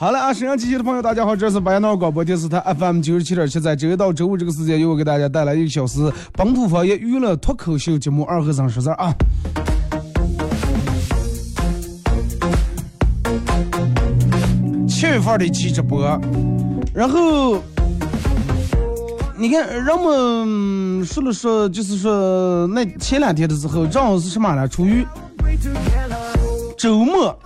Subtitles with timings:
[0.00, 9.14] 好了啊，沈阳机器的朋友，大家好，这是白彦淖尔广播电视台 FM 九十七点七，在周一到周五这个时间，由我给大家带来一个小时本土方言娱乐脱口秀节目《二和尚说事儿》啊。
[14.88, 16.18] 七月份的一期直播，
[16.94, 17.58] 然后
[19.36, 24.66] 你看人们说了说，就是说那前两天的时候，正好是什么呢？
[24.66, 25.06] 处于
[26.78, 27.38] 周末，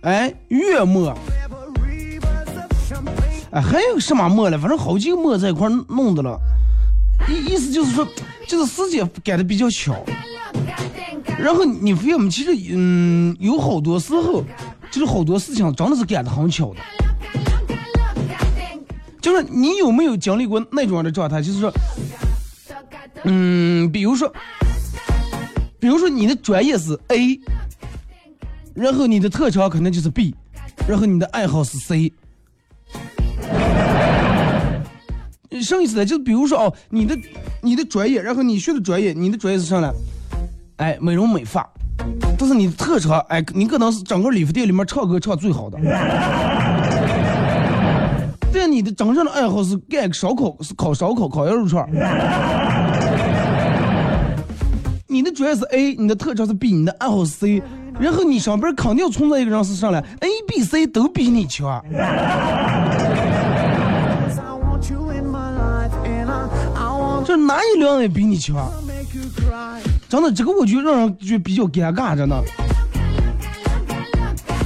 [0.00, 1.14] 哎，月末。
[3.50, 4.58] 哎，还有什么末了？
[4.58, 6.38] 反正好几个末在一块弄的了。
[7.28, 8.06] 意意思就是说，
[8.46, 9.94] 就是时间赶的比较巧。
[11.38, 12.30] 然后你发现没？
[12.30, 14.44] 其实，嗯，有好多时候，
[14.90, 16.80] 就是好多事情真的是赶的很巧的。
[19.20, 21.42] 就是你有没有经历过那种样的状态？
[21.42, 21.72] 就是说，
[23.24, 24.32] 嗯，比如说，
[25.78, 27.38] 比如说你的专业是 A，
[28.74, 30.34] 然后你的特长可能就是 B，
[30.88, 32.12] 然后你的爱好是 C。
[35.62, 36.04] 什么意思呢？
[36.06, 37.18] 就是比如说哦，你的
[37.60, 39.92] 你的专业，然后你学的专业，你的专业是啥呢？
[40.76, 41.68] 哎，美容美发。
[42.38, 45.78] 但是你的特长，哎，你可能是整个理发店里面唱歌唱最好的。
[48.52, 51.88] 但你的真正的爱好是干烧烤，是烤烧烤、烤羊肉串。
[55.06, 57.62] 你的专业是 A，你的特长是 B，你的爱好是 C，
[57.98, 61.84] 然后你上边肯定存在一个人是上来 A、B、C 都比你强。
[67.46, 68.70] 哪一辆也比你强，
[70.08, 72.42] 真的，这个我觉得让人就比较尴尬，真的。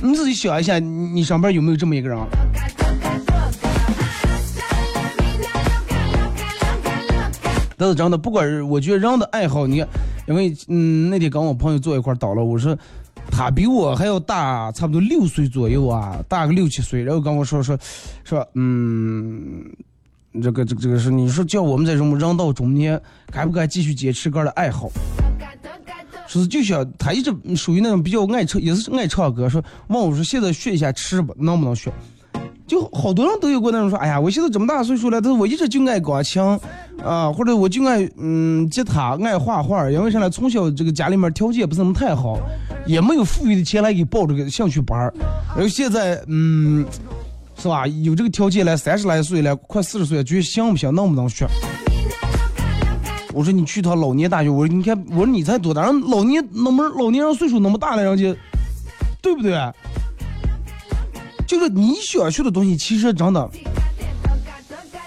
[0.03, 2.19] 你自己想一下，你上班有没有这么一个人？
[7.76, 9.88] 但是真的，不管是我觉得人的爱好，你看，
[10.26, 12.76] 因为嗯那天跟我朋友坐一块儿倒了，我说
[13.31, 17.79] 他比我还要大差不多六岁左右啊，大个六七岁，然后跟我说说
[18.25, 19.65] 说嗯。
[20.43, 23.01] 这个这个这个是你说叫我们在这么人到中年，
[23.31, 24.91] 该不该继续坚持个的爱好？
[26.27, 29.49] 说是就想他一直属于那种比较爱唱，也是爱唱歌。
[29.49, 31.93] 说问我说现在学一下吃吧，能不能学？
[32.67, 36.43] 就好多人都有过那种说，哎呀，我现在这么大岁数了，但是我一直就爱钢琴
[37.05, 39.89] 啊，或者我就爱嗯吉他，爱画画。
[39.91, 40.31] 因为啥呢？
[40.31, 42.41] 从小这个家里面条件不是那么太好，
[42.87, 45.15] 也没有富裕的钱来给报这个兴趣班儿。
[45.55, 46.85] 然后现在嗯。
[47.64, 47.87] 是吧？
[47.87, 50.94] 有这个条件了，三十来岁了，快四十岁了，觉得行不行？
[50.94, 51.46] 能不能学？
[53.32, 54.50] 我说你去趟老年大学。
[54.50, 55.87] 我说你看，我说你才多大？
[55.87, 58.38] 人老年那么老年人岁数那么大了，人家
[59.22, 59.58] 对不对？
[61.46, 63.50] 就是你想学的东西，其实真的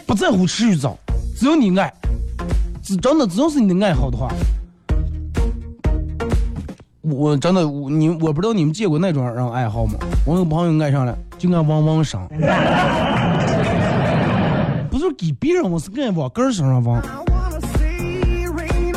[0.08, 0.98] 不在乎迟与早，
[1.38, 1.94] 只要你爱，
[2.82, 4.34] 只真的只要是你的爱好的话，
[7.04, 9.94] 我真的你我不知道你们见过那种人爱好吗？
[10.26, 11.16] 我有朋友爱上了。
[11.38, 12.28] 就爱往往上，
[14.90, 17.00] 不是给别人，我是爱往个人身上往。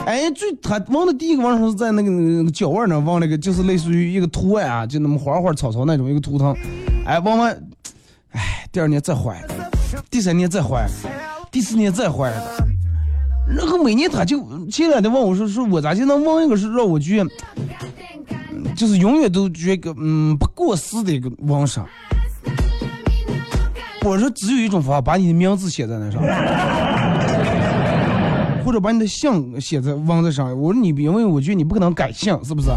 [0.07, 6.57] 哎，最他往的第一个往上是在那个脚腕那往那个，就是类似于一个图案啊，就那么花花草草那种一个图腾。
[7.05, 7.53] 哎，往完，
[8.31, 9.55] 哎，第二年再换一个，
[10.11, 10.89] 第三年再换，
[11.53, 12.67] 第四年再换一个。
[13.55, 17.23] 然后每年他就前两天问我说说，我咋就能往一个是让我去，
[18.75, 21.87] 就是永远都觉得嗯不过时的一个往上。
[24.03, 26.23] 我说只有一种方法，把你的名字写在那上，
[28.65, 30.47] 或者把你的姓写在网子上。
[30.59, 32.69] 我说你，因为我觉得你不可能改姓，是不是？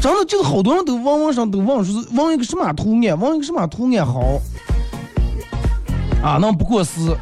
[0.00, 4.40] 真的，就是好多人都往网上都往说是往一个什么图案，往一个什么图案好
[6.22, 7.14] 啊，那不过时？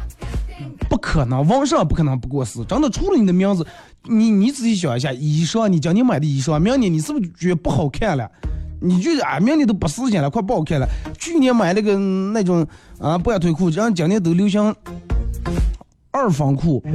[0.87, 2.63] 不可能，网上不可能不过时。
[2.65, 3.65] 真的，除了你的名字，
[4.03, 8.29] 你你自己想一下，衣裳，你今年买的衣裳，明年你是不是觉得不好看了？
[8.85, 10.87] 你觉得啊，明年都不时间了，快不好看了。
[11.17, 12.65] 去年买那个那种
[12.99, 14.73] 啊半腿裤，然后今年都流行
[16.11, 16.79] 二方裤，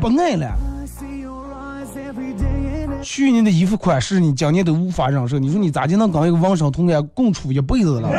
[0.00, 0.54] 不爱了。
[3.00, 5.38] 去年的衣服款式，你今年都无法忍受。
[5.38, 8.10] 你说你咋就能跟一个网上同甘共处一辈子了？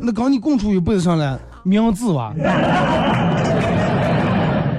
[0.00, 2.34] 那跟你共处一辈子上了名字吧，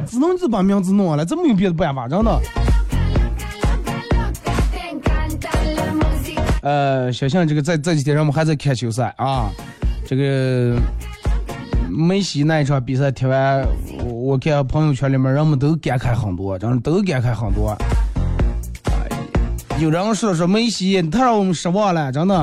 [0.05, 2.39] 只能是把名字弄完了，这没有别的办法，真的。
[6.65, 9.51] 呃，小象这个在这几天，我们还在看球赛啊。
[10.03, 10.75] 这个
[11.87, 13.63] 梅西那一场比赛踢完，
[14.03, 17.77] 我看朋友圈里面人们都感慨很多，真的都感慨很多。
[19.79, 22.35] 有人说说梅西太让我们失望了，真的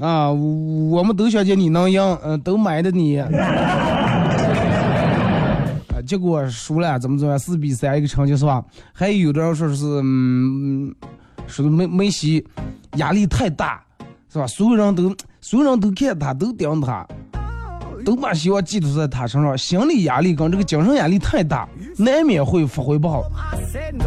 [0.00, 3.18] 啊，我们都想见你能赢，嗯，都买的你。
[3.20, 3.28] 啊，
[6.06, 8.64] 结果输了，怎么怎么，四比三一个成绩是吧？
[8.94, 10.94] 还有的人说是，嗯，
[11.48, 12.46] 说的梅梅西。
[12.96, 13.80] 压力太大，
[14.32, 14.46] 是吧？
[14.46, 17.06] 所有人都，所有人都看他，都盯他，
[18.02, 19.56] 都把希望寄托在他身上。
[19.56, 21.68] 心理压力跟这个精神压力太大，
[21.98, 23.22] 难免会发挥不好。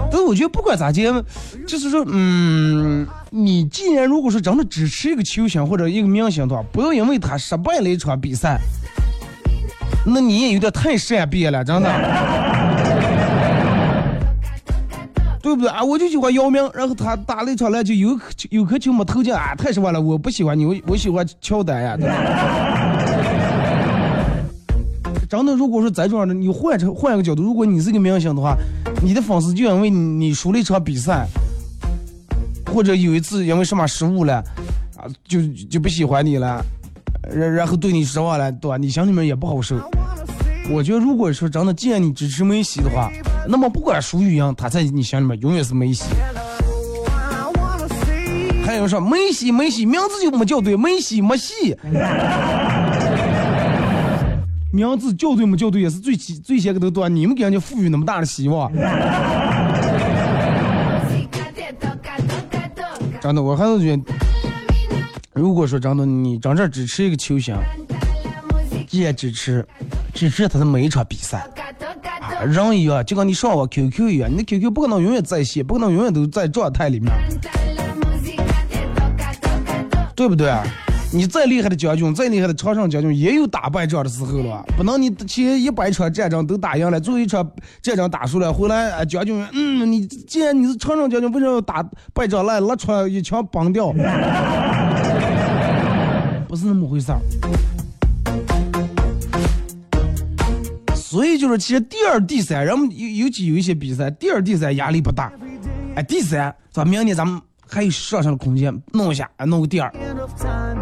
[0.10, 1.24] 但是我觉得不管咋讲，
[1.68, 8.60] 就是说，嗯，你既然如果说真的支持一个球星或者一个明星的话，不要因为他失败了一场比赛，
[10.06, 12.71] 那你也有点太善变了，真的。
[15.42, 15.84] 对不对啊？
[15.84, 18.20] 我就喜欢姚明，然后他打了一场篮球，有
[18.52, 20.00] 有颗球没投进啊，太失望了！
[20.00, 21.98] 我不喜欢你，我我喜欢乔丹呀。
[25.30, 28.56] 真的，如果说在这样的，你换成换一个角度，如果你是个明星的话，
[29.02, 31.26] 你的粉丝就因为你输了一场比赛，
[32.68, 34.44] 或者有一次因为什么失误了，
[34.98, 36.64] 啊，就就不喜欢你了，
[37.34, 38.78] 然然后对你失望了，对吧？
[38.78, 39.78] 你心里面也不好受。
[40.74, 43.12] 我觉得，如果说真的，既然你支持梅西的话，
[43.48, 46.06] 那么不管输与赢，他在你心里面永远是梅西。
[48.66, 51.76] 还有说梅西，梅西名字就没叫对，梅西没戏。
[54.72, 57.14] 名字叫对没叫对，也是最起最先给他断。
[57.14, 58.72] 你们给人家赋予那么大的希望。
[63.22, 64.04] 真的，我还是觉得，
[65.34, 67.54] 如果说真的，你真正支持一个球星。
[68.90, 69.66] 也支持，
[70.14, 71.48] 支持他的每一场比赛。
[72.46, 77.12] 人一样，就跟你上我 QQ 一样，你的 QQ 不可能永远在线，不可能永远都在状态里面，
[80.16, 80.52] 对不对？
[81.14, 84.64] 你再厉害的将军，再厉害的常胜将军，也有打败仗的时候了。
[84.78, 87.46] 不能你前一百场战争都打赢了，最后一场
[87.82, 93.92] 战争打输了，回来将军，嗯，你既然你是常胜将军，为什么要打败仗来拉出来一枪崩掉？
[96.48, 97.20] 不是那么回事儿。
[101.12, 105.30] 所以就是其实第二、第三，人们尤尤其有一些比赛，第二、第三压力不大。
[105.94, 109.94] 哎，第三，咱明年咱们还有上升的空间，弄一下，弄个第二。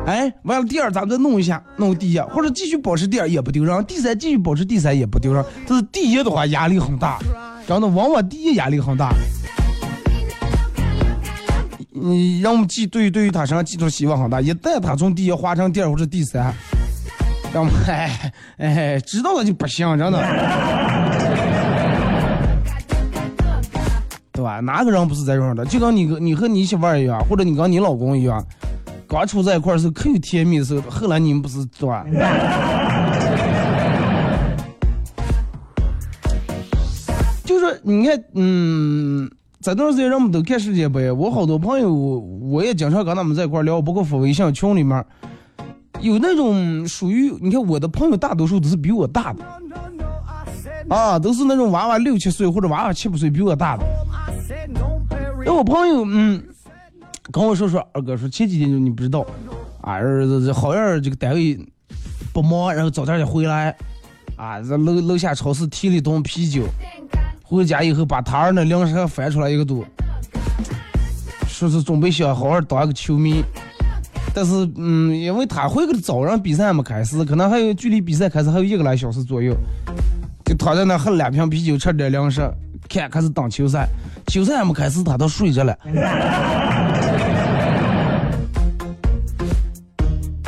[0.05, 3.83] 哎，完了第二，咱们再弄一下，弄个第一，或者继续保持第二也不丢人。
[3.85, 5.43] 第三继续保持第三也不丢人。
[5.67, 7.17] 但是第一的话压力很大，
[7.67, 9.11] 真的，往往第一压力很大。
[11.95, 14.39] 嗯，让我们寄对于对于他身上寄托希望很大。
[14.39, 16.53] 一旦他从第一滑成第二或者第三，
[17.53, 20.19] 让我们 哎哎知道了就不行，真的，
[24.31, 24.59] 对吧？
[24.59, 25.65] 哪个人不是这样的？
[25.65, 28.45] 就跟你你和你媳妇儿一样，或者你跟你老公一样，
[29.07, 32.05] 刚处在一块儿时候可有甜蜜的时候，后来你们不是对吧？
[37.43, 39.29] 就是你看，嗯。
[39.61, 45.05] 这段时间人们都看世界杯，我好多朋友，我也经常跟他们在一块聊，包括发微信群里面，
[46.01, 49.45] 有那种属于你看我的朋友，大多数都是比我大的，
[50.89, 53.83] 啊，都是那种娃娃六七岁或者娃娃七八岁比我大的。
[55.45, 56.41] 那我朋友嗯
[57.31, 59.25] 跟我说说，二哥说前几天就你不知道，
[59.81, 61.59] 啊，这好像这个单位
[62.33, 63.75] 不忙，然后早点就回来，
[64.35, 66.63] 啊，在楼楼下超市提了一桶啤酒。
[67.43, 69.83] 回家以后，把他儿那零食翻出来一个多，
[71.47, 73.43] 说是准备想好好当个球迷，
[74.33, 79.55] 但是，嗯，因为他回去的早上比赛还没开始，可能还有距离比赛开始还有一个来小时左右，
[80.45, 82.41] 就躺在那喝两瓶啤酒，吃点零食，
[82.87, 83.87] 看开始打球赛，
[84.27, 85.77] 球赛还没开始，他都睡着了。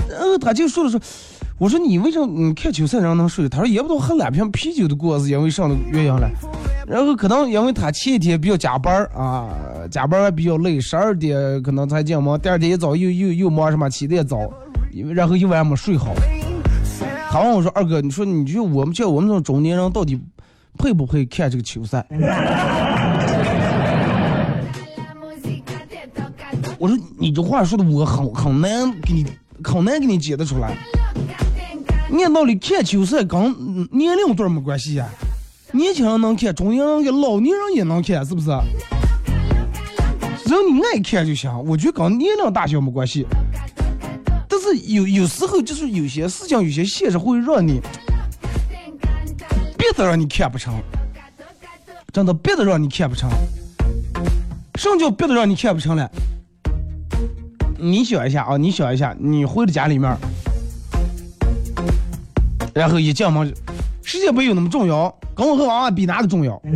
[0.08, 1.00] 然后他就说了说，
[1.58, 3.50] 我说你为什么你看球赛人能睡？
[3.50, 6.30] 他说也不知道喝两瓶啤酒的过是因为什么原因了。
[6.88, 9.50] 然后可能因为他前一天比较加班儿啊，
[9.90, 14.38] 加班还比较累，十二点可能才进门，第二天一早又又又忙什么起得也早，
[15.14, 16.14] 然后一晚上没睡好。
[17.30, 20.20] 他问我说：“二哥，你说你就我们像我们这种中年人到底
[20.78, 22.06] 配不配看这个球赛？”
[26.78, 29.26] 我说：“你这话说的我很很难给你
[29.64, 30.76] 很难给你解得出来。
[32.22, 33.40] 按道理看球赛跟
[33.92, 35.08] 年龄段没关系呀。”
[35.74, 38.48] 年轻人能看，中年人跟老年人也能看，是不是？
[40.46, 43.26] 只要你爱看就行，我觉得跟年龄大小没关系。
[44.50, 47.80] 但是有有时候就是有些事情、有些现实会让你，
[49.78, 50.74] 别的让你看不成，
[52.12, 53.30] 真的别的让你看不成。
[54.76, 56.10] 什么叫别的让你看不成了？
[57.78, 60.16] 你想一下啊，你想一下，你回到家里面，
[62.74, 63.54] 然后一进门，
[64.12, 65.10] 世界杯有那么重要？
[65.34, 66.62] 跟我和娃娃比哪个重要？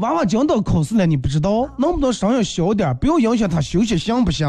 [0.00, 4.46] 娃娃将到考试了，你不知道，能不能声音小点，不要影响他休息，行不行？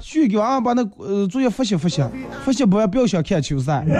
[0.00, 2.02] 去给娃娃把那呃作业复习复习，
[2.42, 3.84] 复习不完不要想看球赛。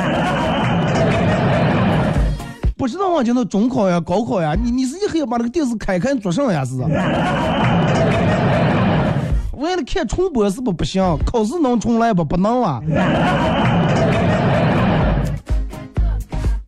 [2.79, 6.65] 不知道我讲到中考呀、高考呀，你你是一黑把那个电视开开做啥呀？
[6.65, 6.77] 是？
[9.63, 12.25] 为了看重播是不不行，考试能重来不？
[12.25, 12.83] 不能啊，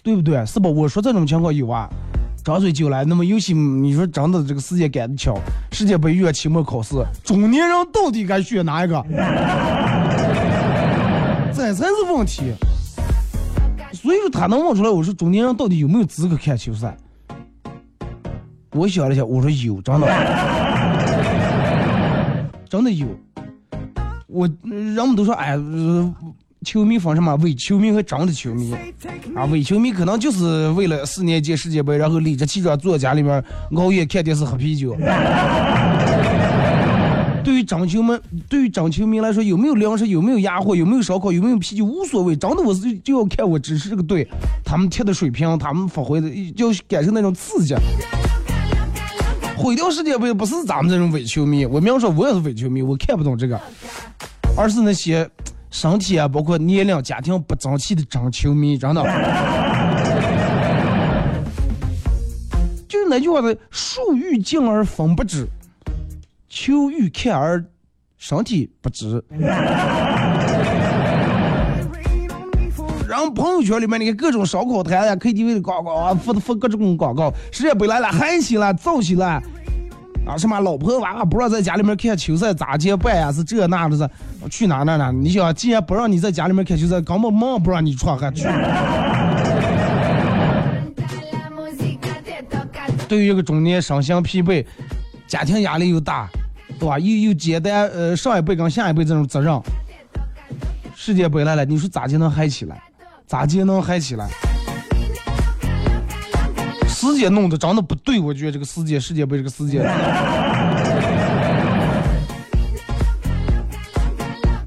[0.01, 0.47] 对不对？
[0.47, 0.73] 是不？
[0.73, 1.89] 我说这种情况有啊，
[2.45, 3.05] 张嘴就来。
[3.05, 5.37] 那么游戏，你说真的这个时间赶得巧，
[5.73, 9.05] 世界杯、月期末考试，中年人到底该选哪一个？
[11.53, 12.53] 这才是问题。
[13.93, 16.97] 所以说他能问出来，我说中年人到底有没有资格看球赛？
[18.71, 20.07] 我想了想，我说有，真的。
[22.69, 23.07] 真的有，
[24.27, 25.57] 我人们都说，哎，
[26.65, 28.75] 球迷分什么伪球迷和真的球迷
[29.37, 29.45] 啊？
[29.47, 33.45] 伪球迷可能就是为了四年级世界杯，然后理直气壮坐在家里面
[33.77, 34.97] 熬夜看电视喝啤酒。
[37.45, 38.19] 对于真球们，
[38.49, 42.35] 对于真球迷来说，有没有粮食，有没有压货，有没有烧烤，有没有啤酒，无所谓。
[42.35, 44.27] 真的，我是就要看我支持这个队，
[44.65, 47.75] 他们踢的水平，他们发挥的，要感受那种刺激。
[49.57, 53.61] 毁掉世界杯不是咱们这种伪球迷，我明说，我也是伪球迷，我看不懂这个，
[54.57, 55.29] 而是那些
[55.71, 59.03] 身体啊，包括年龄、家庭不争气的真球迷，真的。
[62.89, 65.47] 就是那句话的“树欲静而风不止，
[66.49, 67.65] 秋欲看而
[68.19, 69.23] 身体不止”。
[73.33, 79.43] 朋友圈里面你看各种烧烤摊呀、KTV 的广告啊，发发各种广告，世界杯来了，嗨起来，燥起来，
[80.27, 83.31] 啊什么老婆娃娃不让在家里面看球赛咋接办呀？
[83.33, 84.09] 是这那的是
[84.51, 85.11] 去哪哪哪？
[85.11, 88.47] 你想，既然不让你在家里面看球赛，根本忙不让你出还去。
[93.07, 94.65] 对于一个中年身心疲惫、
[95.29, 96.29] 家庭压力又大，
[96.81, 96.99] 对吧？
[96.99, 99.61] 又又接待呃上一辈跟下一辈这种责任。
[100.97, 102.81] 世界杯来了，你说咋就能嗨起来？
[103.27, 104.29] 咋就能嗨起来？
[106.87, 109.83] 时间弄得真的不对，我觉得这个世界世界杯这个世界，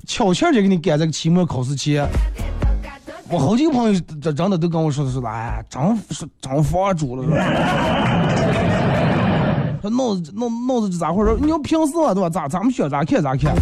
[0.06, 2.08] 悄悄就给你赶这个期末考试前。
[3.30, 7.38] 我好几个朋友真真的都跟我说的是，哎，真是真防住了， 是吧？
[9.82, 11.38] 说脑子脑脑子是咋回事？
[11.42, 12.30] 你要平时嘛，对吧？
[12.30, 13.56] 咋咱们选咋看咋看。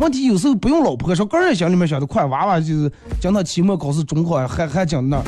[0.00, 2.90] 问题有时候不用老婆说，个人心里面想的快，娃娃就是
[3.20, 5.22] 讲他期末考试中考还还讲那。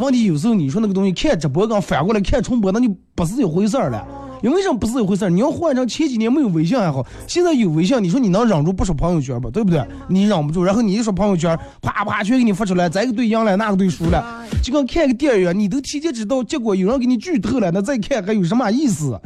[0.00, 4.04] 问题有时候你说那个东西看直播跟反过来看重播，那就不是一回事儿了。
[4.42, 5.30] 因为什么不是一回事儿？
[5.30, 9.48] 你要换成前几年没有微信还好，现在有微信，你说你能忍住不刷朋友圈吧？
[9.52, 9.80] 对不对？
[10.08, 19.18] 你忍不住，然后你一刷朋友圈，啪啪全给你发出来，这个队赢了，那个队输了， 就跟看个电影，你都提前知道结果，有人给你剧透了，那再看还有什么意思？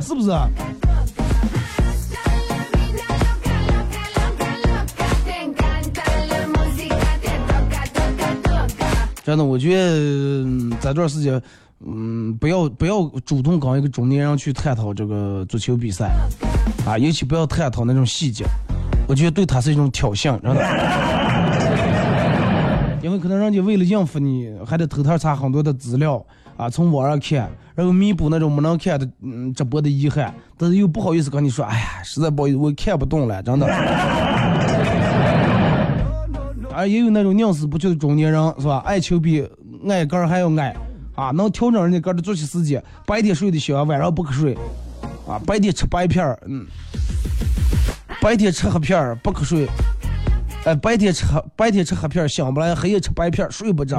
[0.00, 0.30] 是不是？
[9.28, 10.42] 真的，我觉得
[10.80, 11.38] 这段时间。
[11.86, 16.10] 嗯，不要不要主动跟一个中年人去探讨这个足球比赛，
[16.86, 18.46] 啊，尤其不要探讨那种细节，
[19.06, 20.60] 我觉得对他是一种挑衅，真的？
[23.04, 26.24] 因为可能人家为了应付你，还得偷偷查很多的资料
[26.56, 33.66] 啊，从网上看，然后弥补那种没能看的嗯直播的遗憾，但是又不好意思跟你说，哎呀，实在不好意思，我看不懂了，真的。
[36.78, 38.80] 啊，也有那种宁死不屈的中年人，是吧？
[38.86, 39.44] 爱球比
[39.88, 40.76] 爱个儿还要爱。
[41.16, 44.56] 啊，能调整人家个的作息时间，白天睡得香，晚上不瞌睡。
[45.26, 46.64] 啊，白天吃白片儿，嗯，
[48.22, 49.66] 白天吃黑片儿不瞌睡。
[50.66, 51.24] 哎，白天吃
[51.56, 53.98] 白天吃黑片儿醒不来，黑夜吃白片儿睡不着。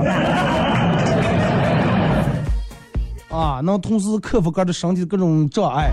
[3.29, 5.91] 啊，能同时克服个的身体各种障碍。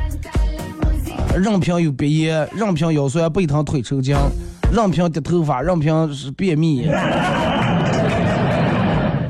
[1.36, 4.16] 任凭有鼻炎，任凭腰酸背疼腿抽筋，
[4.72, 6.88] 任凭掉头发，任凭是便秘。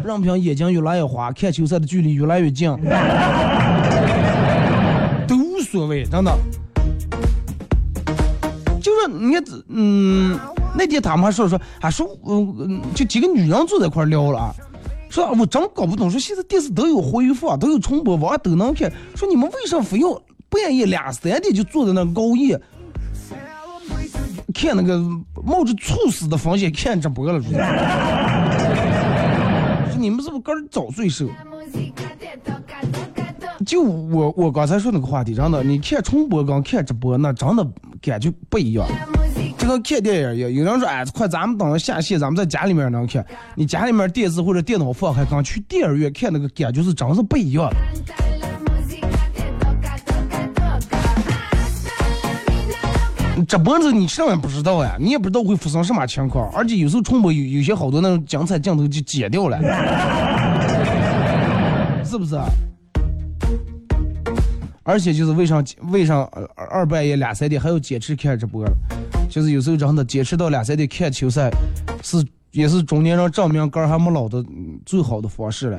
[0.05, 2.70] 任凭眼睛越来越花，看球赛的距离越来越近，
[5.27, 6.33] 都无所谓，真的。
[8.81, 10.38] 就是你看，嗯，
[10.77, 14.55] 那天他们还说说，还说，嗯，就几个女人坐在一块聊了，
[15.11, 22.61] 说我真搞不懂，说现在电视都有回放，都有重播，网上都能看，说你们为啥非要半夜两三点就坐在那熬夜，
[24.57, 24.99] 看那个
[25.45, 27.38] 冒着猝死的风险看直播了？
[29.99, 31.29] 你们是不是个人早睡熟？
[33.66, 37.66] 就我我刚才说那个话题，真的，你看重播跟看直播，那真的
[38.01, 38.87] 感觉不一样。
[39.59, 43.25] 就跟看电影一样，有人说，哎，快咱们等着下线，咱们在家里面能看。
[43.55, 47.69] 你家里面电视或者电脑放开，跟去电影院看那个感觉是真是不一样。
[53.44, 59.59] 直播子你上也不知道呀，你也不知道会发生什么情况，而且有时候重播有有些好多那种精彩镜头就剪掉了，
[62.05, 62.38] 是不是？
[64.85, 68.64] 而且就是为啥为啥二半夜两三点还要坚持看直播？
[69.29, 71.51] 就是有时候真的坚持到两三点看球赛，
[72.03, 74.42] 是也是中年人证明肝还没老的
[74.87, 75.79] 最好的方式了，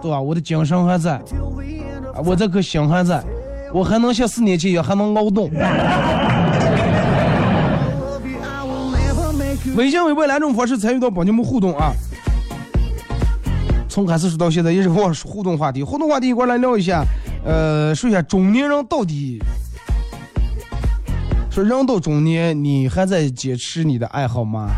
[0.00, 0.20] 对吧？
[0.20, 1.20] 我的精神还在，
[2.24, 3.22] 我这颗心还在。
[3.72, 5.50] 我还能像四年级一样还能劳动。
[9.76, 11.92] 微信、微博两种方式参与到帮你们互动啊！
[13.88, 17.04] 从开始说到现在也是我互动话题，互动话题一块来聊一下。
[17.44, 19.38] 呃，说一下中年人到底，
[21.50, 24.68] 说人到中年你还在坚持你的爱好吗？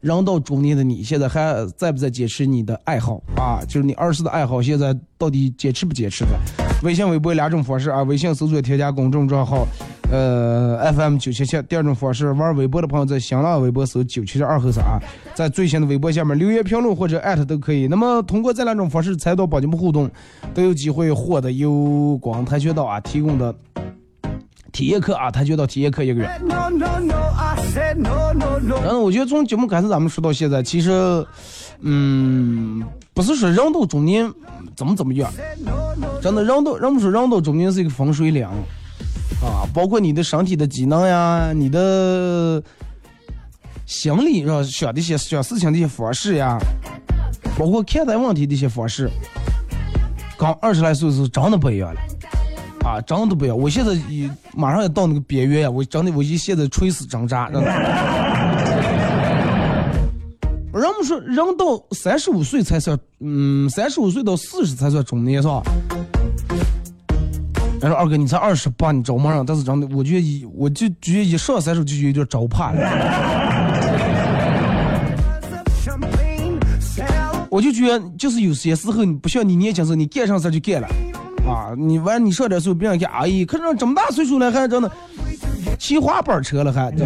[0.00, 3.60] 人到中年的你现在还在不在坚持你的爱好啊？
[3.66, 6.61] 就是你儿时的爱好，现在到底坚持不坚持的？
[6.82, 8.02] 微信、微博两种方式啊。
[8.02, 9.66] 微信搜索添加公众账号，
[10.10, 11.60] 呃，FM 九七七。
[11.62, 14.98] 第二种方式，玩微博的朋友在新浪微博搜九七七二和三啊，
[15.34, 17.86] 在最新的微博下面留言评论或者艾特都可以。
[17.86, 20.10] 那么通过这两种方式参与到帮你们互动，
[20.52, 23.54] 都有机会获得由广跆拳道啊提供的。
[24.72, 26.24] 体验课啊，跆拳道体验课一个月。
[28.82, 30.90] 然后我觉得从节目开始咱们说到现在，其实，
[31.80, 32.82] 嗯，
[33.14, 34.32] 不是说人到中年
[34.74, 35.30] 怎么怎么样，
[36.20, 38.46] 真的人到人们说人到中年是一个分水岭
[39.42, 42.62] 啊，包括你的身体的机能呀，你的
[43.86, 46.58] 心理是吧，想的一些想事情的一些方式呀，
[47.58, 49.10] 包括看待问题的一些方式，
[50.38, 52.00] 刚二十来岁的时候真的不一样了。
[52.84, 53.54] 啊，真的不要！
[53.54, 57.48] 我现在已马上要到那个边缘呀，我真的，我一现在垂死挣扎。
[57.48, 57.62] 人
[61.02, 65.62] 们说，人到三十五岁才算，嗯，三十五岁到四十才算中年，是吧？
[67.80, 72.80] 他说二哥你才二十八，你找不上，但是真的，我觉得一我就觉得一上三十就有点着怕了。
[77.50, 80.88] 我就觉得就是有些时候你不像你年轻时候，你干上事就干了，
[81.46, 84.90] 啊，你完你上点岁别人看，哎呀，可是这么大岁数了还真的
[85.78, 87.04] 骑滑板车了还对，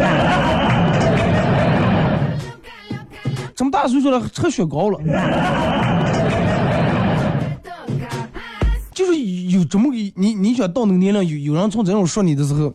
[3.57, 4.99] 这么大岁数了吃雪糕了，
[8.93, 12.71] 就是有这么个你你想到那个年龄，有有人从这种说你的时候，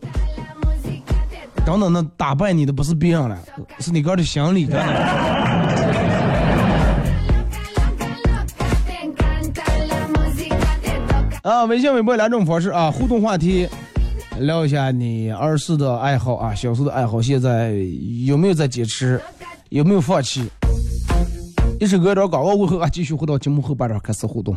[1.64, 3.38] 真的那打败你的不是别人了，
[3.78, 4.66] 是你个的心理，
[11.44, 13.68] 啊，微信、微博两种方式啊，互动话题，
[14.40, 17.72] 聊一下你儿时的爱好啊，小时候的爱好，现在
[18.26, 19.20] 有没有在坚持，
[19.68, 20.50] 有没有放弃？
[21.82, 24.56] 一首歌，找广告过后啊，继续回到节目后半段开始互动。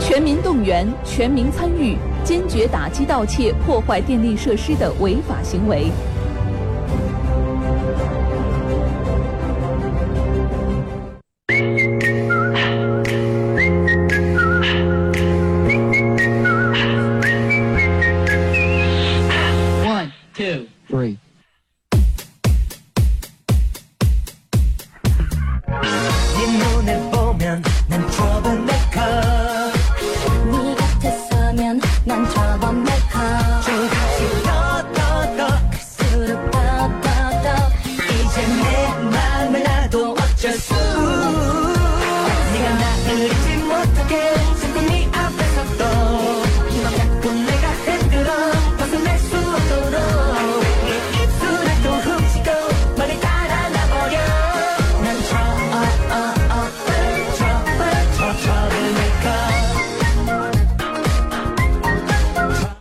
[0.00, 5.90] 全民动员，全民参与，坚决打击盗窃、破坏电力设施的违法行为。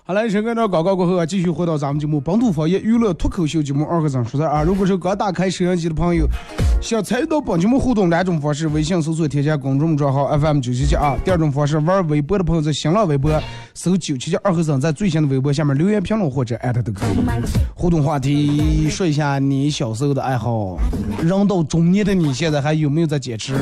[0.03, 4.61] 好了，先跟着广告过后啊，继续回到咱们节目《本土方言娱乐脱口秀》节目二和尚说的啊。
[4.61, 6.27] 如果是刚打开摄像机的朋友，
[6.81, 13.31] 想参与到本节目互动两种方式：微信搜索添加公众账号 FM 九七七啊；第二种方式，玩微博的朋友在新浪微博
[13.75, 17.09] 搜九七七二和尚，在最新的微博下面留言评论或者艾特都可以。
[17.75, 20.79] 互动话题，说一下你小时候的爱好，
[21.21, 23.55] 人到中年的你现在还有没有在坚持？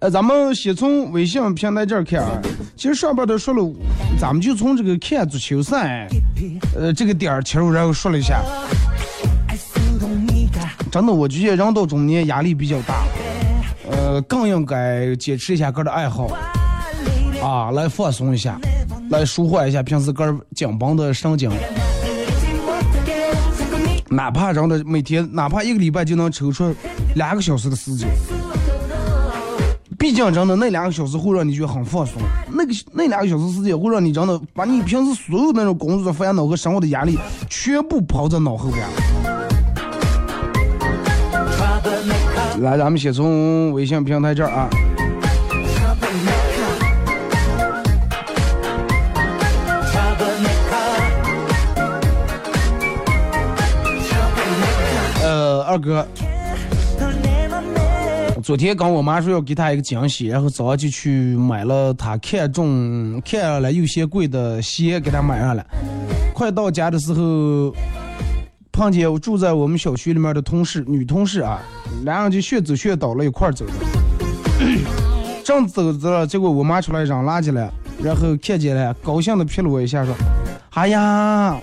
[0.00, 2.40] 呃，咱们先从微信平台这儿看啊，
[2.76, 3.74] 其实上边都说了，
[4.20, 6.06] 咱们就从这个看足球赛，
[6.76, 8.42] 呃，这个点儿切入，然后说了一下。
[10.92, 13.02] 真的，我觉得人到中年压力比较大，
[13.90, 16.28] 呃，更应该坚持一下个的爱好，
[17.42, 18.60] 啊，来放松一下，
[19.08, 21.50] 来舒缓一下平时个儿紧绷的神经。
[24.10, 26.74] 哪怕真的每天，哪怕一个礼拜就能抽出
[27.14, 28.06] 两个小时的时间，
[29.98, 39.31] 毕竟真的那两个小时会让你觉得很放松，那个那两个小时时间会让你真的把你平时所有那种工作的烦恼和生活的压力全部抛在脑后边。
[42.60, 44.68] 来，咱们先从微信平台这儿啊。
[55.24, 56.06] 呃，二哥，
[58.42, 65.64] 昨天跟我妈说要给她一个惊喜，然后早上就去买了她看中、看上了又嫌贵的鞋，给她买上了。
[66.34, 67.74] 快到家的时候，
[68.70, 71.60] 碰见我住在我们小区里面的同事，女同事啊，
[72.04, 73.72] 两人就学走学倒了一块儿走的。
[75.44, 80.14] 正走着了，结果我妈出来扔垃圾了，然后看见了，高兴的瞥了我一下，说
[80.74, 81.58] ：“哎呀，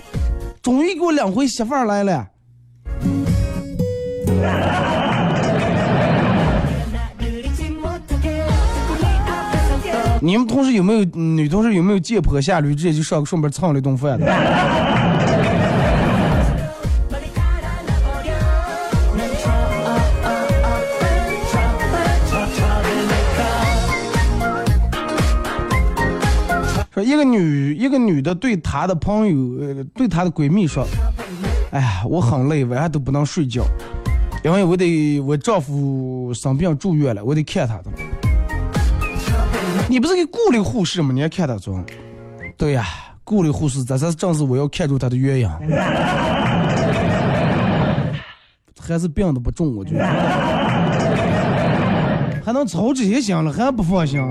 [0.60, 2.26] 终于给我领回媳妇儿来了。”
[10.22, 14.26] 你们同事有没有女同事有没有借坡下驴，直接就上顺便蹭了一顿饭的？
[27.10, 30.86] 一个女一个女的对她的朋友，呃，对她的闺蜜说
[31.72, 33.64] ：“哎呀，我很累，晚上都不能睡觉，
[34.44, 37.86] 因为我得我丈夫生病住院了，我得看他的。”
[39.90, 41.10] 你不是给雇了护士吗？
[41.12, 41.84] 你还看他做？
[42.56, 42.86] 对呀，
[43.24, 45.50] 雇了护士，这才正是我要看住他的原因。
[48.80, 50.06] 还是病的不重，我觉得。
[52.44, 54.22] 还能操这些心了，还不放心。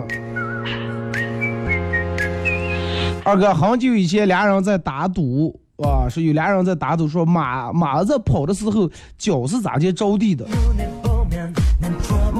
[3.29, 8.89] 二哥，很久以前俩人在打赌，啊，说有俩人在打赌，说马马在跑的时候
[9.19, 10.47] 脚是咋接着地的。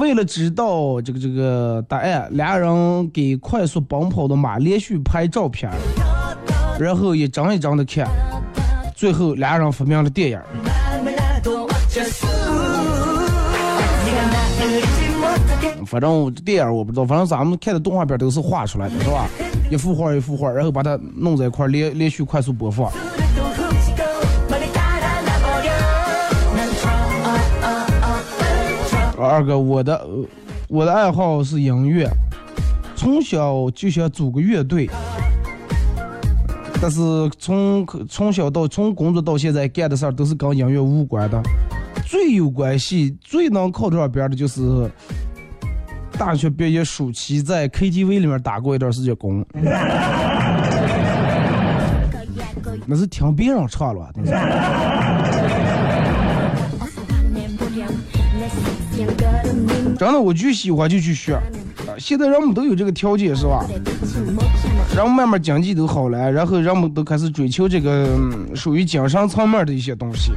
[0.00, 5.70] 为了知道这个这个答案，俩人给快速奔跑的马连续拍照片，
[6.76, 8.08] 然后一张一张的看，
[8.96, 10.40] 最后俩人发明了电影。
[15.90, 19.26] 反正电影我不知道，反正咱们看的动画片都是画出来的，是吧？
[19.72, 22.92] 一幅画一幅画，然后把它弄在一块儿，连连续快速播放。
[29.18, 30.06] 二哥，我的
[30.68, 32.08] 我的爱好是音乐，
[32.94, 34.88] 从小就想组个乐队，
[36.80, 37.00] 但是
[37.36, 41.42] 从从小到从工作到现在干的事儿都是跟音乐无关的，
[42.06, 44.88] 最有关系、最能靠上边的就是。
[46.20, 49.42] 大学毕业暑期在 KTV 里面打过一段时间工，
[52.84, 54.10] 那是听别人唱了。
[59.98, 63.64] 真的，我就喜欢就去学，啊，现在人们都有这个条件是吧？
[64.94, 70.32] 然后慢慢经济都好了，然后人们都开始追求这个嗯属于精神层面的一些东西。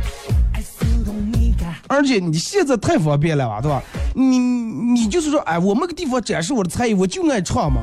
[1.87, 3.83] 而且你现在太方便了吧，对吧？
[4.13, 7.81] 你你就是说，哎，我们个地方展示我的才艺，我就爱唱嘛。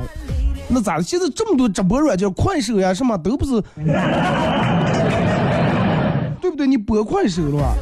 [0.69, 1.03] 那咋的？
[1.03, 3.61] 现在这么多直播软件，快手呀什么都不是，
[6.41, 6.67] 对不对？
[6.67, 7.75] 你播快手了吧？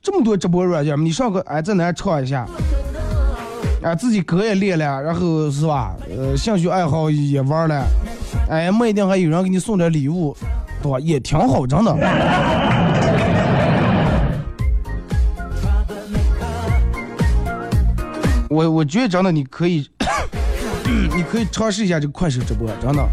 [0.00, 2.46] 这么多直播软件，你上个哎在那唱一下，
[3.82, 5.94] 哎自己歌也练了，然后是吧？
[6.08, 7.84] 呃，兴趣爱好也玩了，
[8.48, 10.34] 哎，没一定还有人给你送点礼物，
[10.82, 10.98] 对吧？
[10.98, 11.94] 也挺好，真的。
[18.52, 19.88] 我我觉得真的你可以，
[21.16, 23.08] 你可以尝试一下这个快手直播，真的。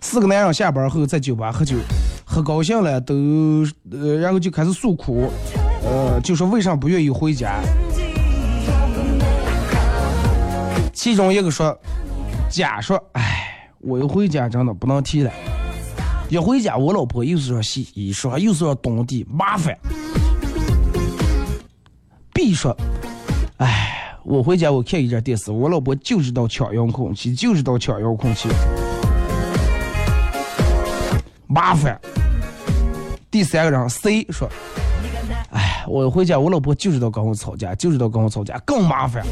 [0.00, 1.76] 四个男人下班后在酒吧喝酒。
[2.24, 3.14] 喝高兴了，都
[3.92, 5.30] 呃，然后就开始诉苦，
[5.84, 7.60] 呃，就说为啥不愿意回家。
[10.94, 11.78] 其中一个说，
[12.48, 15.30] 甲说，哎，我一回家真的不能提了，
[16.30, 19.78] 一回家我老婆又是说洗衣说又是说东地麻烦。
[22.32, 22.76] B 说，
[23.58, 28.48] 哎，我回家我看一下电视，我老婆就知道抢遥控器，就知道抢遥控器，
[31.46, 32.00] 麻烦。
[33.30, 34.48] 第三个人 C 说
[35.52, 39.24] ：“哎，我回家，我老婆就知道跟我吵架，就知道跟我吵架，更麻烦。”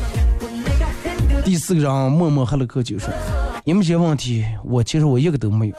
[1.44, 3.08] 第四个人默默喝了口酒说
[3.64, 5.74] ：“你们这些问题，我其实我一个都没有。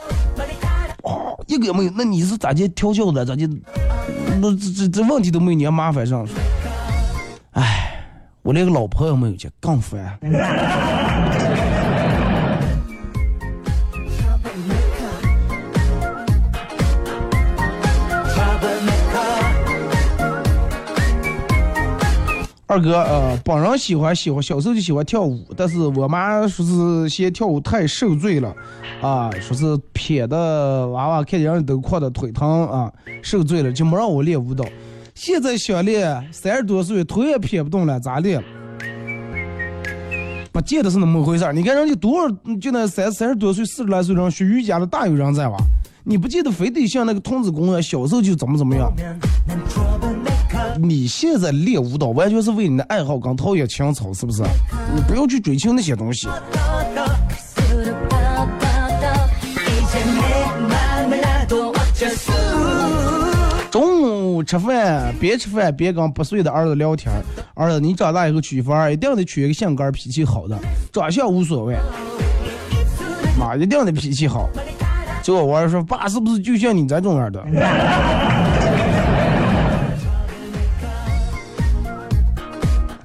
[1.46, 1.92] 一个也没有。
[1.96, 3.24] 那你是咋就调教的？
[3.24, 3.46] 咋就
[4.40, 5.58] 那这这这问题都没有？
[5.58, 6.26] 你还麻烦上？
[8.42, 10.18] 我连个老婆也没有，就更烦。”
[22.66, 28.54] 二哥，呃，本人喜欢喜欢，小时候就喜欢跳舞，但是我妈说是嫌跳舞太受罪了，
[29.02, 34.64] 啊，说是撇的娃娃看见人都哭的腿疼啊，受罪了，就没让我练舞蹈。
[35.14, 38.42] 现在想练，三十多岁腿也撇不动了，咋练？
[40.50, 41.52] 不见得是那么回事儿。
[41.52, 45.56] 你看人家多少，就那三三十多岁、四十来岁人学瑜伽的大有人在哇。
[46.04, 48.92] 你不见得非得像那个童子功啊，小时候就怎么怎么样。
[50.80, 54.42] 你现在练舞蹈完全是为你的爱好跟陶冶情操，是不是？
[54.94, 56.26] 你不要去追求那些东西。
[64.44, 67.12] 吃饭，边吃饭边跟不岁的儿子聊天。
[67.54, 70.58] 儿子，你长大以后娶媳妇儿，一定得娶一个性格脾气好的，
[70.92, 71.76] 长相无所谓。
[73.38, 74.48] 妈，一定得脾气好。
[75.22, 77.42] 结果我儿说，爸是不是就像你这种样的？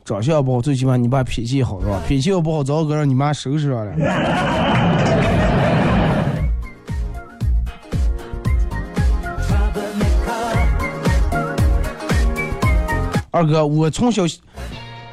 [0.03, 1.99] 长相不好，最起码你爸脾气好是吧？
[2.07, 3.93] 脾气要不好，早个让你妈收拾上了。
[13.37, 14.23] 二哥，我从小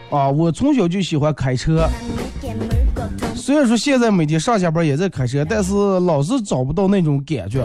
[0.09, 1.87] 啊，我从小就喜欢开车。
[3.35, 7.61] 虽然说现在每天上下班也在开车，但是老是找不到那种感觉。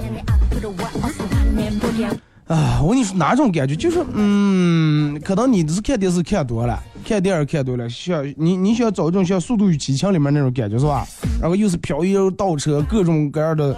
[2.47, 3.73] 啊，我跟你说哪种感觉？
[3.73, 11.07] 就是，嗯，可能你是看电视看多了，看电影看多了，想你你想找一种像《速度与激情》里面那种感觉是吧？
[11.39, 13.73] 然后又是漂移又倒车，各种各样的，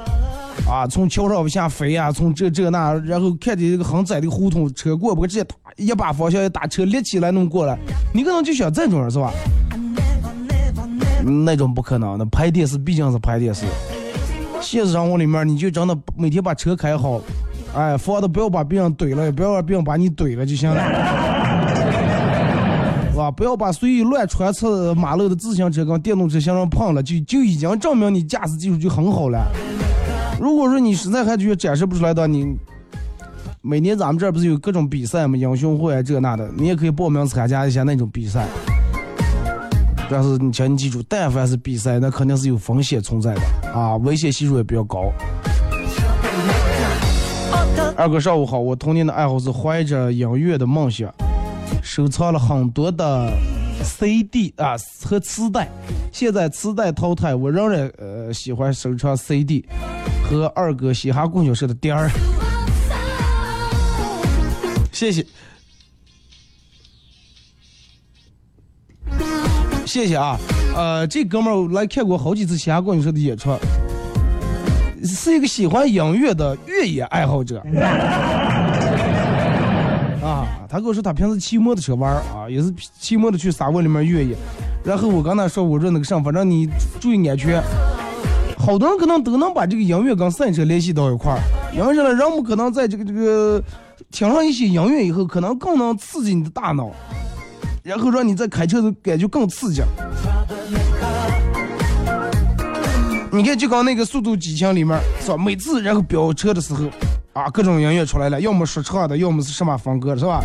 [0.69, 5.45] 啊，从桥上往下飞啊，从这这那，然后看见一个很窄的胡同，车过不过直接
[5.75, 7.77] 一把方向一打，车立起来弄过来，
[8.13, 9.31] 你可能就想这种人是吧？
[11.45, 13.65] 那种不可能的，拍电视毕竟是拍电视，
[14.61, 17.21] 现实生活里面你就真的每天把车开好。
[17.73, 20.75] 哎，防的不要把别人怼了，也不要让别人把你怼了就行了，
[23.11, 23.31] 是吧？
[23.31, 29.39] 不要把随意乱穿刺马路的自行车跟电动车相上碰了，就就已经证明你驾驶技术就很好了。
[30.41, 32.57] 如果说你实在还觉得展示不出来的，你
[33.61, 35.37] 每年咱们这儿不是有各种比赛吗？
[35.37, 38.47] 英雄会啊这那的，你也可以报名参加一下那种比赛。
[40.09, 45.13] 但是你请你记住，但凡是比赛，那肯定是有风险存在的啊，危险系数也比较高。
[47.95, 51.13] 二哥上午好，我童年的爱好是怀着音乐的梦想，
[51.83, 53.31] 收藏了很多的
[53.83, 54.73] CD 啊
[55.05, 55.69] 和磁带。
[56.11, 59.63] 现在磁带淘汰，我仍然呃喜欢收藏 CD
[60.37, 62.09] 和二哥嘻哈供销社的碟儿。
[64.93, 65.25] 谢谢，
[69.85, 70.37] 谢谢啊！
[70.75, 73.57] 呃，这哥们儿来看过好几次嘻哈供销社的演出。
[75.03, 77.59] 是一个喜欢音乐的越野爱好者
[80.21, 84.35] 啊，他跟我说他平时骑摩托车玩啊，也是骑摩托去沙漠里面越野。
[84.83, 86.69] 然后我跟他说，我说那个啥，反正你
[86.99, 87.63] 注意安全。
[88.63, 91.39] 好多人可能都能把这个音乐跟赛车联系到一块儿，
[91.75, 92.13] 因为啥呢？
[92.13, 93.61] 人们可能在这个这个
[94.11, 96.91] 听上一些音乐以后，可能更能刺激你的大脑，
[97.81, 99.81] 然后让你在开车的感觉更刺激。
[103.31, 105.37] 你看，就刚那个《速度激情》里面，是吧？
[105.37, 106.85] 每次然后飙车的时候，
[107.33, 110.43] 啊，各种音乐出来了，要么说唱的，要么是什么风格，是吧？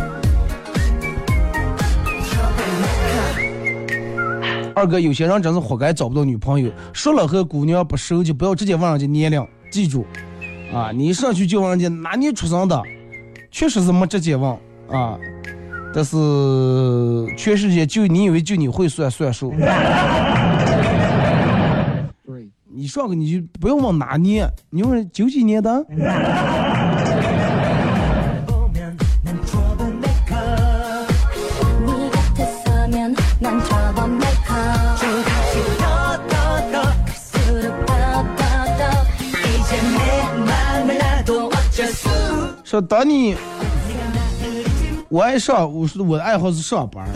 [4.77, 6.71] 二哥，有些人真是活该找不到女朋友。
[6.93, 9.43] 说了和姑娘不熟，就不要直接问人家年龄。
[9.71, 10.05] 记住，
[10.71, 12.79] 啊，你上去就问人家哪年出生的，
[13.49, 14.51] 确实是没直接问
[14.91, 15.17] 啊。
[15.95, 16.15] 但是
[17.35, 19.51] 全世界就你以为就你会算算数？
[22.69, 25.83] 你上个你就不要问哪年，你问九几年的。
[42.69, 43.33] 说当你，
[45.07, 47.07] 我爱上，我说我的爱好是上班，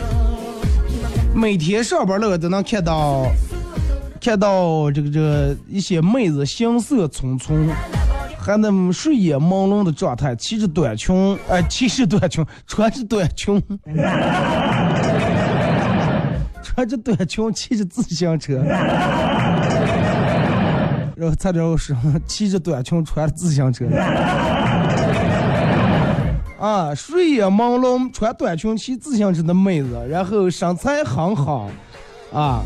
[1.35, 3.29] 每天上班了都能看到。
[4.21, 7.67] 看到这个这个一些妹子行色匆匆，
[8.39, 13.61] 还那睡眼朦胧的状态，骑着短裙，哎，骑着短裙，穿着短裙，
[16.63, 18.63] 穿着短裙，骑着自行车，
[21.17, 21.93] 然后他这说
[22.25, 23.85] 骑着短裙，穿着自行车，
[26.61, 31.67] 啊，睡眼朦胧，穿短裙，骑自行车的妹子，然后身材很好，
[32.31, 32.61] 啊。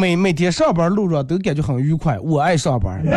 [0.00, 3.02] 每每天上班路上都感觉很愉快，我爱上班。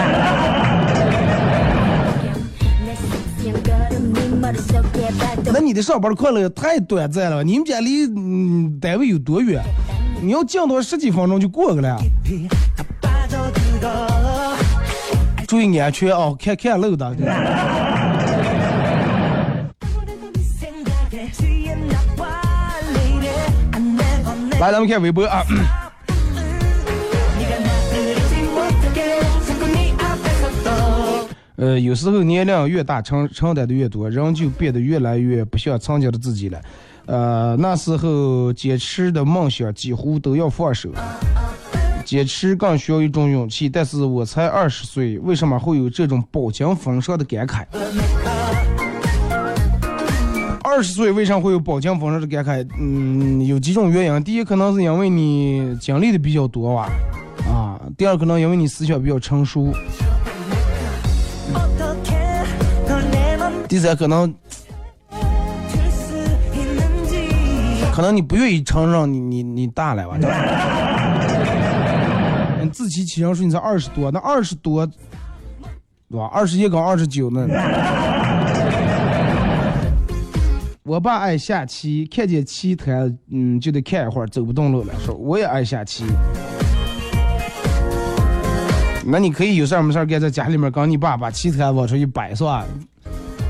[5.53, 9.61] 那你的上班快乐太短暂了，你们家离嗯单位有多远？
[10.19, 11.95] 你要降到十几分钟就过去了。
[15.47, 17.15] 注意安全啊，看看路的。
[24.61, 25.43] 来，咱们看微博啊。
[31.55, 36.61] 呃，有时候年龄越大，承承担的越多，人就变得越来越不像曾经的自己了。
[37.07, 40.91] 呃，那时候坚持的梦想几乎都要放手，
[42.05, 43.67] 坚持更需要一种勇气。
[43.67, 47.65] 但是我才二十岁，为什么会有这种饱经风霜的感慨？
[50.63, 52.65] 二十岁为啥会有饱经风霜的感慨？
[52.79, 54.23] 嗯，有几种原因。
[54.23, 56.89] 第一，可能是因为你经历的比较多吧，
[57.49, 57.79] 啊。
[57.97, 59.73] 第二，可能因为你思想比较成熟。
[63.67, 64.33] 第三，可能，
[67.93, 70.17] 可能你不愿意承认你你你大了吧？
[72.71, 74.85] 自欺欺人说你才二十多，那二十多，
[76.09, 76.29] 对吧？
[76.31, 77.47] 二十一跟二十九呢？
[80.91, 84.93] 我爸爱下棋，看见棋台，嗯，就得看一会儿，走不动路了。
[85.05, 86.03] 说我也爱下棋，
[89.05, 92.65] 那你可以有事儿没事儿，干在家里面，跟你爸把棋台往出一摆，是吧？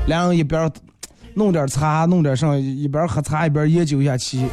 [0.06, 0.70] 两人一边
[1.34, 4.46] 弄点茶，弄点啥，一边喝茶一边研究一下棋。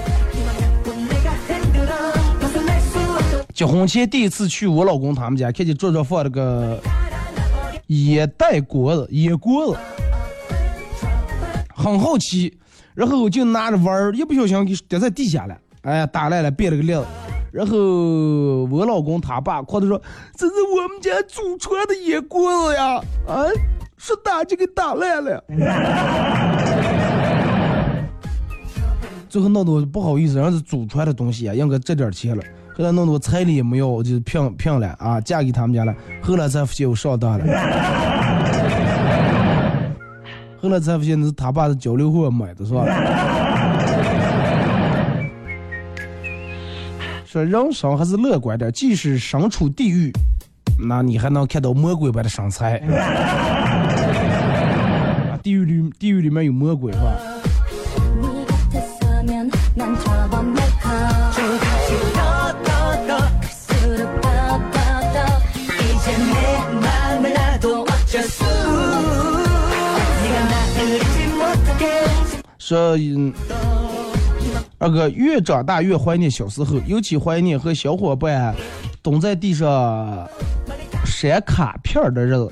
[3.54, 6.82] 结婚前第一次去我老公他们家，看见桌上放了个
[7.86, 9.80] 烟袋锅子，烟锅子，
[11.76, 12.52] 很好奇。
[13.00, 17.02] 然后我就拿着玩儿，一不小心给掉在地下了，哎呀，打烂了，变了个裂。
[17.50, 17.78] 然后
[18.66, 19.98] 我老公他爸夸他说
[20.36, 22.96] ：“这是我们家祖传的野锅子呀！”
[23.26, 23.46] 啊，
[23.96, 25.42] 说打就给打烂了。
[29.30, 32.44] 最后闹得我不好意思，人家是祖传的东西啊，应该这点钱了。
[32.78, 35.96] 后来弄得我彩礼也没要，我就骗骗了啊，嫁给他们家了。
[36.22, 37.46] 后来才发现我上当了。
[40.62, 42.86] 后来才发现那是他爸的交流货买的，是吧？
[47.26, 50.12] 说人生还是乐观点，即使身处地狱，
[50.80, 52.80] 那你还能看到魔鬼般的身材。
[55.42, 57.16] 地狱里地狱里面有魔鬼是吧？
[72.70, 73.34] 说，嗯，
[74.78, 78.54] 二哥越长大越怀念小时候，尤其怀念和小伙伴
[79.02, 80.30] 蹲在地上
[81.04, 82.48] 删卡片儿的日子。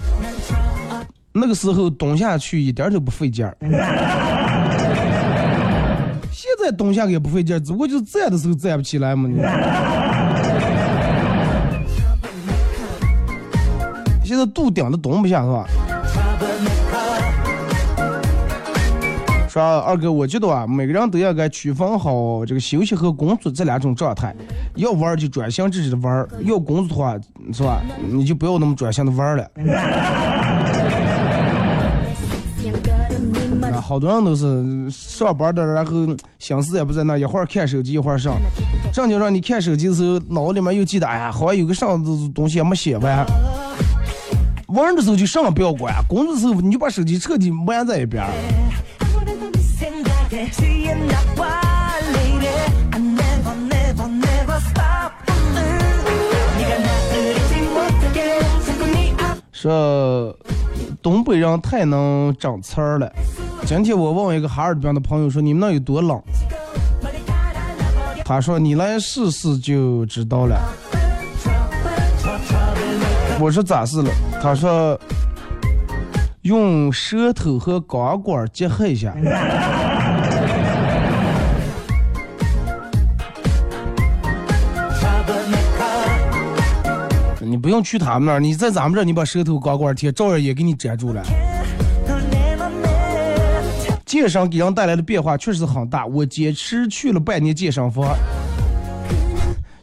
[1.34, 3.56] 那个时候蹲下去一点都不费劲儿。
[6.32, 9.30] 现在蹲下也不费劲儿，只不过就是站的时候站不起来嘛。
[9.30, 9.38] 你
[14.28, 15.68] 现在肚顶都蹲不下是吧？
[19.58, 24.36] 说二哥，我觉得啊，每个人都要该区分好这个休息和工作这两种状态。
[24.76, 27.18] 要玩就专心致志的玩，要工作的话，
[27.52, 27.82] 是吧？
[28.08, 29.44] 你就不要那么专心的玩了。
[33.74, 35.92] 啊，好多人都是上班的，然后
[36.38, 38.36] 心思也不在那，一会儿看手机，一会儿上。
[38.94, 41.88] 正经让你看手机的时候，脑里面又记得，哎呀，好像有个啥
[42.36, 43.26] 东西也没写完。
[44.68, 48.24] 玩的时候就上不要管，工作的时候你就把手机彻底埋在一边。
[59.54, 60.38] 说
[61.02, 63.10] 东北人太能整词儿了。
[63.66, 66.22] 今天我问一个哈尔滨的朋友说：“你们那有多冷？”
[68.26, 70.60] 他说：“你来试试就知道了。”
[73.40, 74.12] 我说咋是了？
[74.42, 75.00] 他说
[76.44, 79.16] ：“用舌头和钢管结合一下。”
[87.68, 91.22] 不用去他们那儿，你在咱们这儿，你把舌头钢管贴，照样也给你粘住了。
[94.06, 98.08] 健身给人带来的变化确实很大，我坚持去了半年健身房，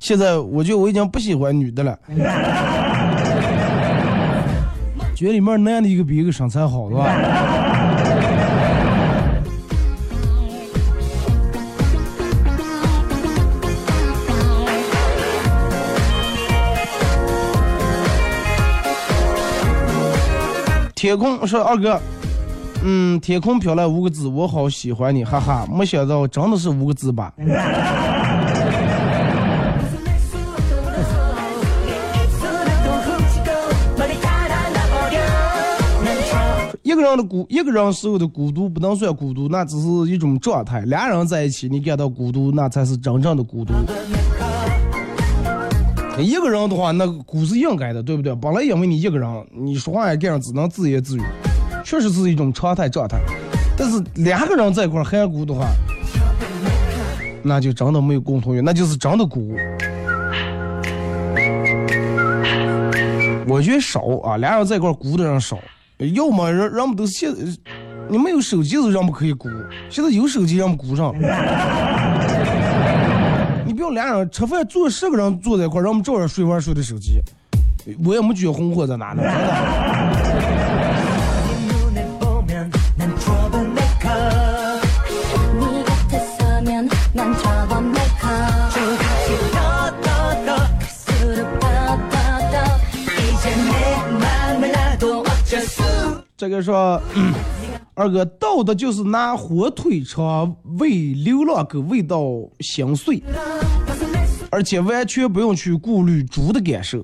[0.01, 1.99] 现在我就我已经不喜欢女的了，
[5.15, 7.05] 觉得里面男的一个比一个身材好，是吧？
[21.05, 22.01] 天空说二哥。
[22.83, 25.69] 嗯，天空飘来五个字，我好喜欢你，哈哈！
[25.71, 27.31] 没想到真的是五个字吧？
[36.83, 40.81] 一个人的孤，一个人时候的孤独不能算孤独，那只是一种状态。
[40.87, 43.75] 俩人在一起，你感到孤独，那才是真正的孤独。
[46.19, 48.35] 一个人的话，那鼓是应该的，对不对？
[48.37, 51.23] 本来因为你一个人，你说话也这样，只能自言自语，
[51.85, 53.19] 确实是一种常态状态。
[53.77, 55.67] 但是两个人在一块儿喊鼓的话，
[57.43, 59.57] 那就真的没有共同语，那就是真的鼓。
[63.47, 65.59] 我觉得少啊，俩人在一块儿孤的人少，
[66.15, 67.35] 要么人人们都现，
[68.09, 69.49] 你没有手机的时候人们可以鼓，
[69.91, 71.13] 现在有手机人们鼓上。
[73.75, 77.21] 不要俩人吃饭，坐十个人坐在一块，让我们照人睡玩睡的手机，
[78.05, 79.23] 我也没觉得红火在哪呢。
[96.37, 97.01] 这个说。
[97.97, 102.25] 二哥道的就是拿火腿肠喂流浪狗喂到
[102.59, 103.23] 心碎，
[104.51, 106.99] 而且完全不用去顾虑猪的感受。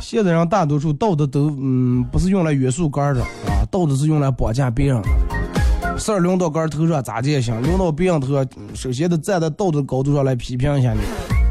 [0.00, 5.98] 现在人大多数道德都嗯不是用来约束杆儿的啊，道德是用来绑架别人的。
[5.98, 11.00] 事儿轮到杆儿头上咋地也行，轮到别人头上，首先得站在道德高度上来批评一下你。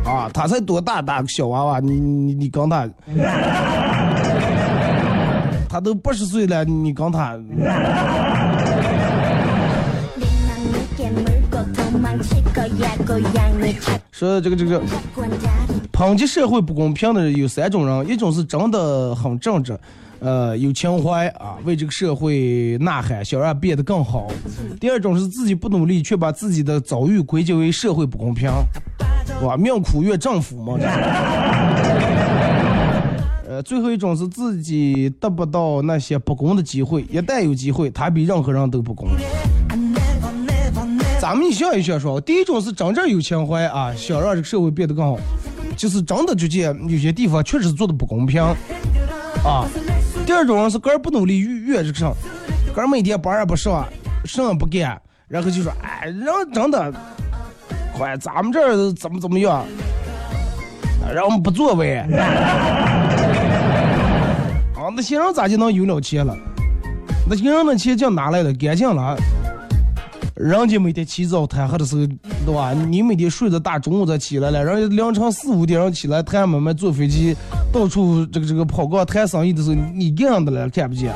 [0.10, 2.90] 啊，他才多大大个小娃娃，你你你刚他，
[5.72, 7.40] 他都八十岁了你跟他？
[14.12, 14.82] 说这个这个。
[15.94, 19.78] 抨击社会不公平的人有三种人一种是真的很正直
[20.20, 24.28] 呃有情怀啊为这个社会呐喊想让变得更好。
[24.80, 28.50] 第二种是自己不努力却把自己的遭遇归结为社会不公平。
[29.44, 30.86] 哇命苦怨政府嘛这
[33.62, 39.10] 最后一种是自己得不到那些不公的机会，一旦有机会，他比任何人都不公。
[41.20, 45.20] 咱们你想一想说，第一种是真正有情怀啊，想让这个社会变得更好，
[45.78, 48.42] 就是真的就见有些地方确实做的不公平。
[49.44, 49.68] 啊。
[50.26, 52.14] 第二种人是个人不努力，越越这个上，
[52.76, 53.86] 个人每天班也不上，
[54.24, 56.94] 什么不干，然后就说，哎，人真的，
[57.98, 59.66] 快咱们这怎么怎么样，
[61.14, 62.04] 让我们不作为。
[64.96, 66.38] 那些人咋就能有了钱了？
[67.30, 68.54] 那些人的钱就哪来的？
[68.54, 69.18] 干净了。
[70.36, 72.08] 人家每天起早贪黑的时候，
[72.46, 72.74] 对吧？
[72.74, 77.36] 你每天睡到大中午才起来了，人家凌晨四五点钟起来谈买卖、坐飞机，
[77.72, 81.12] 到处这个这个跑杠谈生意的时候，你干样的了看不见。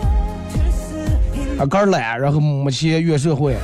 [1.57, 3.55] 啊，个儿懒，然后没钱怨社会，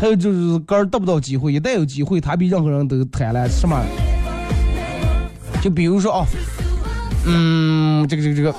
[0.00, 3.48] 还有就是个儿得不到机会，一旦有机会，他比任何人都贪婪。
[3.48, 3.76] 什么？
[5.60, 6.26] 就比如说啊，
[7.26, 8.54] 嗯，这个这个这个。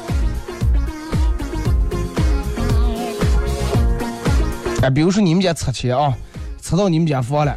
[4.90, 6.14] 比如说你们家拆迁啊，
[6.62, 7.56] 拆到你们家房了，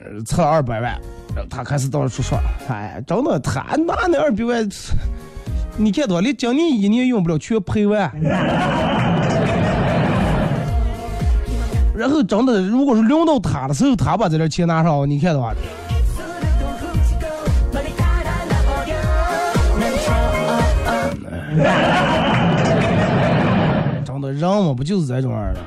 [0.00, 0.92] 呃，拆了二百万，
[1.34, 2.38] 然后他开始到处说，
[2.68, 4.68] 哎，真的，他拿那二百万，
[5.76, 8.10] 你看多，连今年一年用不了，全赔完。
[11.94, 15.54] 然后真的，如果是轮到他的时候，他把这点钱拿上，你看到吧？
[24.04, 25.60] 真的，人嘛不就是这种样的？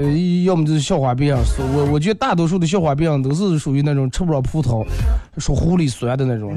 [0.00, 1.36] 呃，要么就是笑话病，
[1.76, 4.82] 我我觉得大多数的笑话病都是属于那种吃不着葡萄
[5.36, 6.56] 说狐狸酸的那种。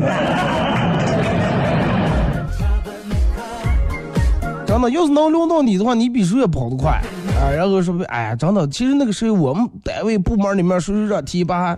[4.66, 7.02] 真的，要是能轮到你的话，你比谁也跑得快
[7.38, 7.52] 啊！
[7.54, 11.78] 然后说，哎呀，真的，其实那个时候我们单位部门里面谁谁这提拔，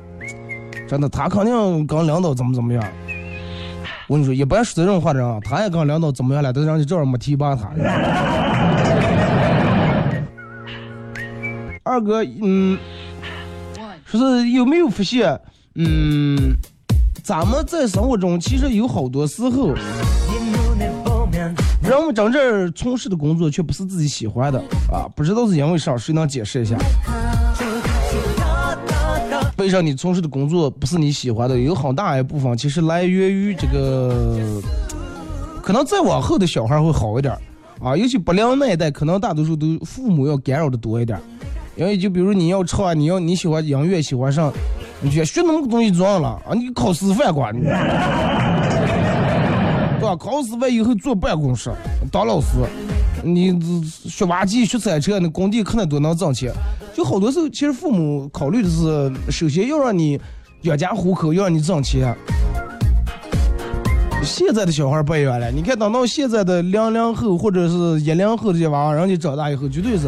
[0.87, 2.83] 真的，他肯定跟领导怎么怎么样。
[4.07, 7.71] 我跟你说，一般说这种话的人，他也跟领导怎么样了，但是人家这样没提拔他。
[11.87, 12.75] 二哥，嗯，
[14.05, 15.39] 说是有没有发现，
[15.75, 16.55] 嗯，
[17.21, 19.75] 咱们在生活中其实有好多时候，
[21.83, 24.59] 人们真正从事的工作却不是自己喜欢的
[24.91, 26.75] 啊，不知道是因为啥，谁能解释一下？
[29.57, 31.55] 为啥你从事的工作不是你喜欢的？
[31.55, 34.59] 有很大一部分其实来源于这个，
[35.61, 37.37] 可能再往后的小孩会好一点
[37.79, 41.21] 啊，尤其不良那一代，可能大多数都父母要干扰的多一点。
[41.75, 44.49] 因为就比如你要唱，你要你喜欢音乐，喜欢上，
[45.01, 46.53] 你学学那么个东西做样了啊？
[46.53, 47.63] 你考师范管你，
[49.99, 50.15] 对吧？
[50.17, 51.69] 考师范以后坐办公室
[52.09, 52.47] 当老师，
[53.23, 53.59] 你
[54.07, 56.49] 学挖机、学铲车，那工地可能都能挣钱。
[56.93, 60.17] 就好多时候，其实父母考虑的是，首先要让你
[60.61, 62.15] 养家糊口，要让你挣钱。
[64.23, 70.07] 现在的小孩不一样了，你看等到现在的零零后或者是一零后这些娃娃，人家长大以后绝对是。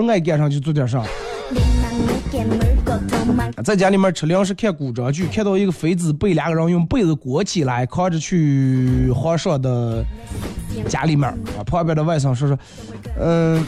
[0.00, 1.02] 个人爱干上就做点啥，
[3.64, 10.02] 在家里面吃粮食看古装剧，看到一个妃子被两个人用被子裹起来，扛着去皇上的
[10.88, 11.36] 家里面啊。
[11.66, 12.58] 旁边的外甥说说，
[13.20, 13.62] 嗯，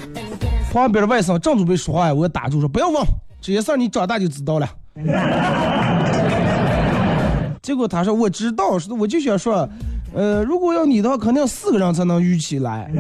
[0.73, 2.97] 旁边的外甥正准备说话，我打住说不要问
[3.41, 4.69] 这些事儿，你长大就知道了。
[7.63, 9.67] 结果他说我知道，说我就想说，
[10.15, 12.91] 呃，如果要你的话，肯定四个人才能遇起来。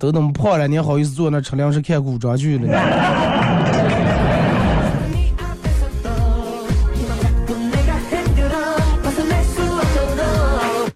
[0.00, 2.66] 都那么胖了，你好意思坐那车辆是看古装剧了？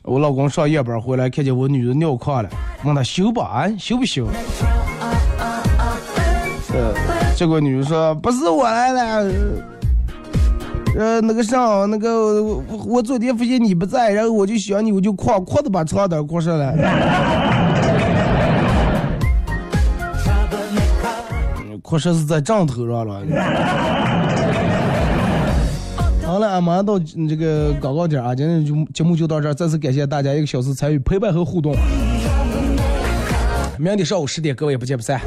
[0.04, 2.48] 我老公上夜班回来，看见我女儿尿炕了，
[2.82, 3.40] 问他修不？
[3.40, 4.26] 啊，修不修？
[6.72, 6.94] 呃，
[7.36, 9.30] 结果女的说不是我来了，
[10.96, 17.73] 呃，那个啥，那个我我昨天发现你不在，然后我就想你，我就哐哐的把床单裹上了。
[21.94, 23.22] 可是是在账头上了。
[26.26, 31.72] 好了，马上到这个广告点啊，今天就节目就到这儿，再次感谢大家一个小时参与陪伴和互动。
[33.78, 35.20] 明天上午十点，各位不见不散。